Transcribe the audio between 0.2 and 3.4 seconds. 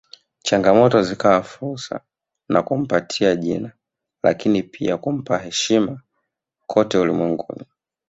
Changamoto zikawa fursa na kumpatia